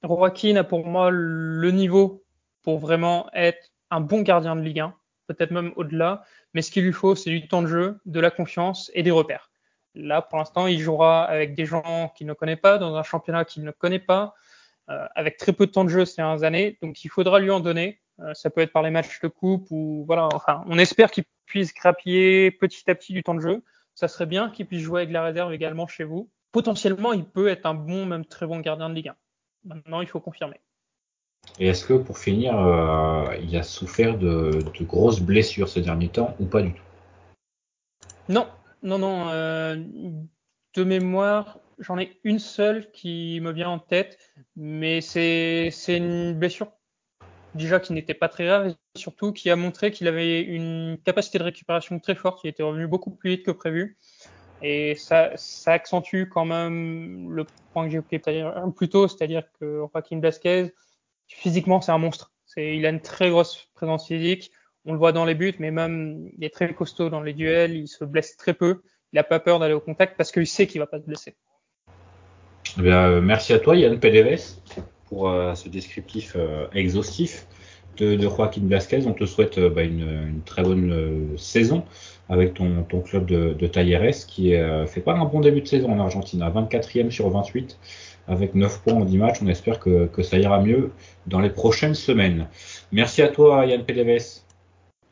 Joaquin 0.03 0.57
a 0.57 0.65
pour 0.65 0.87
moi 0.87 1.11
le 1.11 1.71
niveau 1.71 2.25
pour 2.63 2.79
vraiment 2.79 3.29
être 3.35 3.71
un 3.91 4.01
bon 4.01 4.23
gardien 4.23 4.57
de 4.57 4.63
Ligue 4.63 4.81
1, 4.81 4.95
peut-être 5.27 5.51
même 5.51 5.73
au-delà. 5.77 6.25
Mais 6.55 6.63
ce 6.63 6.71
qu'il 6.71 6.85
lui 6.85 6.93
faut, 6.93 7.15
c'est 7.15 7.31
du 7.31 7.47
temps 7.47 7.63
de 7.63 7.69
jeu, 7.69 8.01
de 8.07 8.21
la 8.21 8.31
confiance 8.31 8.91
et 8.95 9.03
des 9.03 9.11
repères. 9.11 9.51
Là, 9.95 10.23
pour 10.23 10.39
l'instant, 10.39 10.67
il 10.67 10.79
jouera 10.79 11.25
avec 11.25 11.55
des 11.55 11.67
gens 11.67 12.13
qu'il 12.17 12.27
ne 12.27 12.33
connaît 12.33 12.57
pas, 12.57 12.79
dans 12.79 12.95
un 12.95 13.03
championnat 13.03 13.45
qu'il 13.45 13.65
ne 13.65 13.71
connaît 13.71 13.99
pas, 13.99 14.35
euh, 14.89 15.07
avec 15.15 15.37
très 15.37 15.53
peu 15.53 15.67
de 15.67 15.73
temps 15.73 15.85
de 15.85 15.89
jeu 15.89 16.05
ces 16.05 16.17
dernières 16.17 16.45
années. 16.45 16.79
Donc, 16.83 17.05
il 17.05 17.09
faudra 17.09 17.41
lui 17.41 17.51
en 17.51 17.61
donner. 17.61 18.01
Euh, 18.21 18.35
ça 18.35 18.51
peut 18.51 18.61
être 18.61 18.73
par 18.73 18.83
les 18.83 18.91
matchs 18.91 19.21
de 19.21 19.29
coupe 19.29 19.67
ou 19.71 20.05
voilà. 20.07 20.29
Enfin, 20.33 20.63
on 20.67 20.79
espère 20.79 21.11
qu'il 21.11 21.25
puisse 21.47 21.75
grappiller 21.75 22.51
petit 22.51 22.89
à 22.91 22.95
petit 22.95 23.13
du 23.13 23.23
temps 23.23 23.35
de 23.35 23.41
jeu. 23.41 23.63
Ça 23.95 24.09
serait 24.09 24.27
bien 24.27 24.51
qu'il 24.51 24.67
puisse 24.67 24.83
jouer 24.83 25.03
avec 25.03 25.13
la 25.13 25.23
réserve 25.23 25.53
également 25.53 25.87
chez 25.87 26.05
vous. 26.05 26.31
Potentiellement, 26.53 27.13
il 27.13 27.25
peut 27.25 27.49
être 27.49 27.67
un 27.67 27.75
bon, 27.75 28.07
même 28.07 28.25
très 28.25 28.47
bon 28.47 28.61
gardien 28.61 28.89
de 28.89 28.95
Ligue 28.95 29.09
1. 29.09 29.17
Maintenant, 29.65 30.01
il 30.01 30.09
faut 30.09 30.21
confirmer. 30.21 30.61
Et 31.59 31.69
est-ce 31.69 31.85
que 31.85 31.95
pour 31.95 32.19
finir, 32.19 32.59
euh, 32.59 33.37
il 33.43 33.55
a 33.57 33.63
souffert 33.63 34.17
de, 34.17 34.65
grosses 34.83 35.21
blessures 35.21 35.69
ces 35.69 35.83
derniers 35.83 36.09
temps 36.09 36.35
ou 36.41 36.47
pas 36.47 36.63
du 36.63 36.73
tout? 36.73 36.83
Non, 38.29 38.47
non, 38.83 38.99
non. 38.99 39.29
Euh, 39.29 39.77
de 40.75 40.85
mémoire, 40.85 41.59
j'en 41.79 41.99
ai 41.99 42.19
une 42.25 42.39
seule 42.39 42.91
qui 42.93 43.41
me 43.43 43.53
vient 43.53 43.69
en 43.69 43.79
tête, 43.79 44.19
mais 44.57 45.01
c'est 45.01 45.71
une 45.89 46.35
blessure 46.35 46.69
déjà 47.55 47.81
qui 47.81 47.93
n'était 47.93 48.15
pas 48.15 48.29
très 48.29 48.47
grave 48.47 48.69
et 48.69 48.99
surtout 48.99 49.33
qui 49.33 49.51
a 49.51 49.57
montré 49.57 49.91
qu'il 49.91 50.09
avait 50.09 50.41
une 50.41 50.99
capacité 51.05 51.39
de 51.39 51.45
récupération 51.45 51.99
très 51.99 52.15
forte, 52.15 52.41
il 52.45 52.49
était 52.49 52.63
revenu 52.63 52.87
beaucoup 52.87 53.11
plus 53.11 53.31
vite 53.31 53.45
que 53.45 53.51
prévu. 53.51 53.99
Et 54.63 54.95
ça, 54.95 55.31
ça 55.37 55.73
accentue 55.73 56.25
quand 56.31 56.45
même 56.45 57.33
le 57.33 57.47
point 57.73 57.85
que 57.85 57.91
j'ai 57.91 57.97
évoqué 57.97 58.21
plus 58.77 58.89
tôt, 58.89 59.09
c'est-à-dire 59.09 59.43
que 59.59 59.83
Joaquin 59.93 60.19
Blasquez, 60.19 60.75
physiquement, 61.31 61.81
c'est 61.81 61.93
un 61.93 61.99
monstre. 61.99 62.33
Il 62.57 62.85
a 62.85 62.91
une 62.91 63.01
très 63.01 63.31
grosse 63.31 63.69
présence 63.75 64.07
physique. 64.07 64.51
On 64.85 64.93
le 64.93 64.99
voit 64.99 65.13
dans 65.13 65.25
les 65.25 65.35
buts, 65.35 65.55
mais 65.59 65.71
même 65.71 66.29
il 66.37 66.45
est 66.45 66.51
très 66.53 66.73
costaud 66.75 67.11
dans 67.11 67.23
les 67.23 67.33
duels. 67.33 67.77
Il 67.77 67.89
se 67.89 68.05
blesse 68.05 68.37
très 68.37 68.55
peu. 68.55 68.83
Il 69.13 69.17
n'a 69.17 69.25
pas 69.25 69.41
peur 69.41 69.59
d'aller 69.59 69.75
au 69.75 69.81
contact 69.81 70.17
parce 70.17 70.33
qu'il 70.33 70.47
sait 70.47 70.67
qu'il 70.67 70.81
va 70.81 70.87
pas 70.87 70.99
se 70.99 71.05
blesser. 71.05 71.35
Eh 72.79 72.87
euh, 72.87 73.21
merci 73.21 73.53
à 73.53 73.59
toi, 73.59 73.77
Yann 73.77 73.99
PDVS 73.99 74.61
pour 75.07 75.29
euh, 75.29 75.55
ce 75.55 75.69
descriptif 75.69 76.35
euh, 76.37 76.67
exhaustif 76.73 77.47
de, 77.97 78.15
de, 78.15 78.23
Joaquin 78.23 78.63
Blasquez. 78.63 79.07
On 79.07 79.13
te 79.13 79.27
souhaite 79.27 79.59
bah, 79.59 79.83
une, 79.83 80.41
très 80.45 80.63
bonne 80.63 81.37
saison 81.37 81.85
avec 82.29 82.55
ton, 82.55 82.85
ton 82.85 83.01
club 83.01 83.27
de, 83.27 83.55
de 83.55 83.67
Talleres 83.67 84.27
qui 84.27 84.55
fait 84.87 85.01
pas 85.01 85.15
un 85.15 85.25
bon 85.25 85.41
début 85.41 85.63
de 85.63 85.67
saison 85.67 85.93
en 85.93 85.99
Argentine, 85.99 86.43
à 86.43 86.51
24e 86.51 87.11
sur 87.11 87.29
28 87.29 87.77
avec 88.27 88.55
9 88.55 88.83
points 88.83 88.95
en 88.95 89.05
10 89.05 89.19
matchs. 89.19 89.39
On 89.43 89.47
espère 89.47 89.79
que, 89.79 90.07
que 90.07 90.23
ça 90.23 90.39
ira 90.39 90.61
mieux 90.61 90.93
dans 91.27 91.41
les 91.41 91.51
prochaines 91.51 91.95
semaines. 91.95 92.47
Merci 92.93 93.23
à 93.23 93.29
toi, 93.29 93.67
Yann 93.67 93.85
PDVS. 93.85 94.45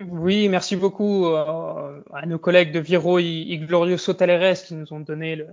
Oui, 0.06 0.48
merci 0.48 0.76
beaucoup 0.76 1.26
à 1.26 2.26
nos 2.26 2.38
collègues 2.38 2.70
de 2.70 2.78
Viro 2.78 3.18
et 3.18 3.60
Glorioso 3.66 4.14
Talleres 4.14 4.62
qui 4.62 4.74
nous 4.74 4.92
ont 4.92 5.00
donné 5.00 5.44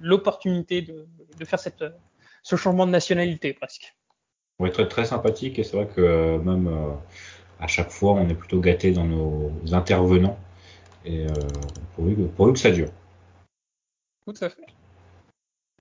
l'opportunité 0.00 0.82
de, 0.82 1.06
de, 1.38 1.44
faire 1.44 1.60
cette, 1.60 1.84
ce 2.42 2.56
changement 2.56 2.86
de 2.86 2.90
nationalité 2.90 3.52
presque. 3.52 3.94
Oui, 4.58 4.72
très, 4.72 4.88
très 4.88 5.04
sympathique 5.04 5.58
et 5.58 5.64
c'est 5.64 5.76
vrai 5.76 5.86
que 5.86 6.00
euh, 6.00 6.38
même 6.38 6.66
euh, 6.66 6.92
à 7.60 7.68
chaque 7.68 7.90
fois 7.90 8.14
on 8.14 8.28
est 8.28 8.34
plutôt 8.34 8.60
gâté 8.60 8.90
dans 8.90 9.04
nos 9.04 9.52
intervenants 9.72 10.38
et 11.04 11.26
euh, 11.26 11.28
pourvu, 11.94 12.16
que, 12.16 12.22
pourvu 12.22 12.52
que 12.54 12.58
ça 12.58 12.70
dure. 12.70 12.90
Tout 14.24 14.34
à 14.40 14.48
fait. 14.48 14.66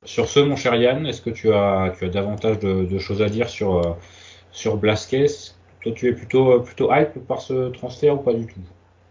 Sur 0.04 0.28
ce, 0.28 0.40
mon 0.40 0.56
cher 0.56 0.76
Yann, 0.76 1.06
est-ce 1.06 1.22
que 1.22 1.30
tu 1.30 1.52
as, 1.52 1.94
tu 1.98 2.06
as 2.06 2.10
davantage 2.10 2.60
de, 2.60 2.98
choses 3.00 3.22
à 3.22 3.30
dire 3.30 3.50
sur, 3.50 3.98
sur 4.52 4.78
Blasquez, 4.78 5.28
toi 5.82 5.92
tu 5.92 6.08
es 6.08 6.14
plutôt, 6.14 6.62
plutôt 6.62 6.94
hype 6.94 7.20
par 7.28 7.42
ce 7.42 7.70
transfert 7.70 8.16
ou 8.16 8.24
pas 8.24 8.34
du 8.34 8.48
tout? 8.48 8.62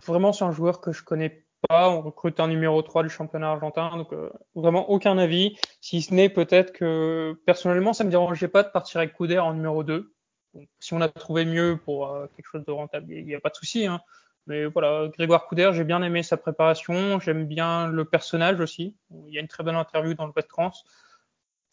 Vraiment, 0.07 0.33
c'est 0.33 0.45
un 0.45 0.53
joueur 0.53 0.81
que 0.81 0.93
je 0.93 1.03
connais 1.03 1.45
pas. 1.69 1.91
On 1.91 2.03
recrute 2.03 2.39
un 2.41 2.49
numéro 2.49 2.81
3 2.83 3.03
du 3.03 3.09
championnat 3.09 3.51
argentin, 3.51 3.97
donc 3.97 4.13
euh, 4.13 4.31
vraiment 4.55 4.89
aucun 4.91 5.19
avis. 5.19 5.57
Si 5.81 6.03
ce 6.03 6.15
n'est 6.15 6.29
peut-être 6.29 6.73
que 6.73 7.39
personnellement, 7.45 7.93
ça 7.93 8.05
me 8.05 8.11
dérangeait 8.11 8.49
pas 8.49 8.63
de 8.63 8.69
partir 8.69 8.99
avec 8.99 9.13
Couder 9.13 9.39
en 9.39 9.55
numéro 9.55 9.83
2. 9.83 10.13
Donc, 10.55 10.69
si 10.79 10.95
on 10.95 11.01
a 11.01 11.09
trouvé 11.09 11.45
mieux 11.45 11.79
pour 11.85 12.11
euh, 12.11 12.27
quelque 12.37 12.47
chose 12.47 12.65
de 12.65 12.73
rentable, 12.73 13.13
il 13.13 13.27
n'y 13.27 13.35
a 13.35 13.41
pas 13.41 13.51
de 13.51 13.57
souci. 13.57 13.87
Hein. 13.87 14.01
Mais 14.47 14.67
voilà, 14.67 15.09
Grégoire 15.09 15.47
Couder, 15.47 15.71
j'ai 15.73 15.85
bien 15.85 16.03
aimé 16.03 16.23
sa 16.23 16.37
préparation, 16.37 17.19
j'aime 17.19 17.47
bien 17.47 17.89
le 17.89 18.05
personnage 18.05 18.61
aussi. 18.61 18.95
Il 19.27 19.35
y 19.35 19.39
a 19.39 19.41
une 19.41 19.49
très 19.49 19.65
bonne 19.65 19.77
interview 19.77 20.15
dans 20.15 20.27
le 20.27 20.33
West 20.37 20.49
Trans. 20.49 20.73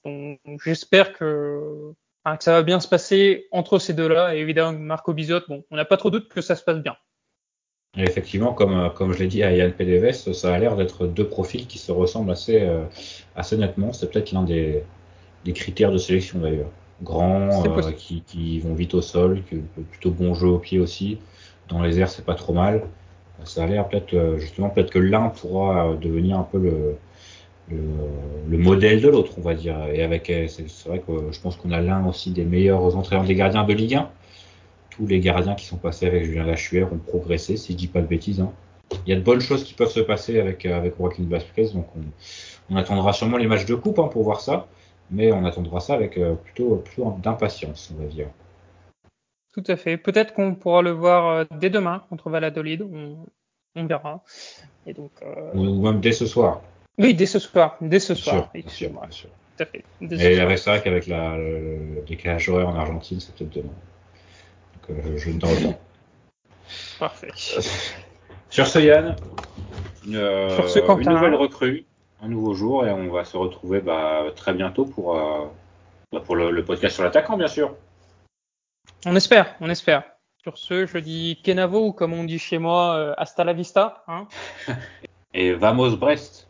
Donc 0.06 0.40
j'espère 0.64 1.14
que, 1.14 1.94
que 2.26 2.44
ça 2.44 2.54
va 2.54 2.64
bien 2.64 2.80
se 2.80 2.88
passer 2.88 3.48
entre 3.52 3.78
ces 3.78 3.94
deux-là. 3.94 4.36
Et 4.36 4.40
évidemment, 4.40 4.78
Marco 4.78 5.14
Bizot, 5.14 5.42
bon, 5.48 5.64
on 5.70 5.76
n'a 5.76 5.86
pas 5.86 5.98
trop 5.98 6.10
de 6.10 6.20
doute 6.20 6.30
que 6.30 6.42
ça 6.42 6.56
se 6.56 6.64
passe 6.64 6.80
bien. 6.80 6.96
Effectivement, 7.96 8.54
comme, 8.54 8.92
comme 8.96 9.14
je 9.14 9.20
l'ai 9.20 9.28
dit 9.28 9.44
à 9.44 9.52
Yann 9.52 9.72
Pedeves, 9.72 10.12
ça 10.12 10.54
a 10.54 10.58
l'air 10.58 10.76
d'être 10.76 11.06
deux 11.06 11.28
profils 11.28 11.68
qui 11.68 11.78
se 11.78 11.92
ressemblent 11.92 12.32
assez, 12.32 12.60
euh, 12.62 12.86
assez 13.36 13.56
nettement. 13.56 13.94
C'est 13.94 14.10
peut-être 14.12 14.32
l'un 14.32 14.42
des, 14.42 14.84
des 15.46 15.54
critères 15.54 15.92
de 15.92 16.00
sélection 16.00 16.40
d'ailleurs. 16.40 16.72
Grands, 17.04 17.64
euh, 17.66 17.92
qui, 17.92 18.22
qui, 18.22 18.60
vont 18.60 18.74
vite 18.74 18.94
au 18.94 19.02
sol, 19.02 19.44
qui, 19.48 19.58
plutôt 19.92 20.10
bon 20.10 20.34
jeu 20.34 20.48
au 20.48 20.58
pied 20.58 20.80
aussi. 20.80 21.20
Dans 21.74 21.82
les 21.82 22.00
airs, 22.00 22.10
c'est 22.10 22.26
pas 22.26 22.36
trop 22.36 22.54
mal. 22.54 22.84
Ça 23.44 23.64
a 23.64 23.68
l'air 23.68 23.90
peut-être, 23.90 24.14
euh, 24.14 24.38
justement, 24.38 24.70
peut-être 24.70 24.92
que 24.92 25.00
l'un 25.00 25.30
pourra 25.30 25.88
euh, 25.88 25.96
devenir 25.96 26.40
un 26.40 26.44
peu 26.44 26.60
le, 26.60 26.96
le, 27.70 27.78
le 28.50 28.58
modèle 28.58 29.02
de 29.02 29.10
l'autre, 29.10 29.34
on 29.38 29.42
va 29.42 29.54
dire. 29.54 29.76
Et 29.94 30.02
avec, 30.02 30.32
c'est 30.48 30.88
vrai 30.88 31.00
que 31.00 31.32
je 31.32 31.40
pense 31.42 31.58
qu'on 31.58 31.72
a 31.72 31.82
l'un 31.82 32.06
aussi 32.08 32.32
des 32.32 32.46
meilleurs 32.46 32.96
entraîneurs 32.96 33.26
des 33.26 33.36
gardiens 33.36 33.66
de 33.66 33.74
Ligue 33.74 33.96
1 33.96 34.10
tous 34.96 35.08
les 35.08 35.20
gardiens 35.20 35.56
qui 35.56 35.66
sont 35.66 35.78
passés 35.78 36.06
avec 36.06 36.24
Julien 36.24 36.46
Lachuer 36.46 36.84
ont 36.84 36.98
progressé, 36.98 37.58
si 37.58 37.74
je 37.74 37.78
dis 37.78 37.88
pas 37.88 38.02
de 38.02 38.08
bêtises. 38.08 38.40
Hein. 38.40 38.52
Il 39.06 39.10
y 39.10 39.14
a 39.14 39.16
de 39.16 39.24
bonnes 39.24 39.42
choses 39.42 39.64
qui 39.64 39.74
peuvent 39.74 39.90
se 39.92 40.00
passer 40.00 40.40
avec, 40.40 40.66
euh, 40.66 40.78
avec 40.78 40.98
Joaquin 40.98 41.24
Vasquez, 41.28 41.70
donc 41.74 41.88
on, 42.70 42.76
attendra 42.76 43.14
sûrement 43.14 43.38
les 43.38 43.48
matchs 43.48 43.66
de 43.66 43.76
coupe 43.76 44.00
hein, 44.00 44.08
pour 44.12 44.24
voir 44.24 44.42
ça, 44.42 44.68
mais 45.10 45.32
on 45.32 45.46
attendra 45.46 45.80
ça 45.80 45.96
avec 45.96 46.18
euh, 46.18 46.36
plutôt, 46.36 46.76
plutôt 46.78 47.16
d'impatience, 47.24 47.92
on 47.96 48.04
va 48.04 48.08
dire. 48.08 48.28
Tout 49.54 49.64
à 49.68 49.76
fait. 49.76 49.98
Peut-être 49.98 50.34
qu'on 50.34 50.56
pourra 50.56 50.82
le 50.82 50.92
voir 50.92 51.28
euh, 51.28 51.46
dès 51.60 51.70
demain 51.70 52.04
contre 52.10 52.30
Valladolid, 52.30 52.82
on, 52.82 53.86
verra. 53.86 54.24
Et 54.86 54.94
donc, 54.94 55.12
Ou 55.54 55.82
même 55.82 56.00
dès 56.00 56.12
ce 56.12 56.26
soir. 56.26 56.62
Oui, 56.98 57.14
dès 57.14 57.26
ce 57.26 57.40
soir. 57.40 57.78
Dès 57.82 58.00
ce 58.00 58.16
soir. 58.16 58.50
Bien 58.54 58.68
sûr, 58.68 58.90
bien 58.90 59.12
sûr. 59.12 59.30
Tout 59.58 59.64
à 59.64 59.66
fait. 59.66 59.84
Mais 60.02 60.58
c'est 60.58 60.70
vrai 60.70 60.82
qu'avec 60.82 61.08
le 61.08 62.04
décalage 62.08 62.50
horaire 62.50 62.70
en 62.70 62.76
Argentine, 62.76 63.20
c'est 63.20 63.36
peut-être 63.36 63.56
demain 63.56 63.74
je 65.18 65.30
ne 65.30 65.40
pas. 65.40 65.48
Parfait. 67.00 67.32
Sur 68.50 68.68
ce, 68.68 68.80
Yann, 68.80 69.16
une, 70.06 70.16
une 70.16 71.10
nouvelle 71.10 71.34
recrue, 71.34 71.86
un 72.22 72.28
nouveau 72.28 72.54
jour, 72.54 72.86
et 72.86 72.92
on 72.92 73.10
va 73.10 73.26
se 73.26 73.36
retrouver 73.36 73.82
bah, 73.82 74.26
très 74.36 74.54
bientôt 74.54 74.86
pour, 74.86 75.18
euh, 75.18 75.46
bah, 76.12 76.22
pour 76.24 76.36
le, 76.36 76.64
podcast 76.64 76.94
sur 76.94 77.04
l'attaquant, 77.04 77.36
bien 77.36 77.48
sûr. 77.48 77.76
On 79.06 79.16
espère, 79.16 79.56
on 79.60 79.70
espère. 79.70 80.04
Sur 80.42 80.58
ce, 80.58 80.86
je 80.86 80.98
dis 80.98 81.40
Kenavo, 81.44 81.88
ou 81.88 81.94
comme 81.94 82.14
on 82.14 82.24
dit 82.24 82.40
chez 82.40 82.58
moi, 82.58 82.96
euh, 82.96 83.14
hasta 83.18 83.44
la 83.44 83.54
vista. 83.54 84.04
Hein 84.08 84.28
et 85.34 85.54
vamos 85.54 85.96
Brest. 85.98 86.48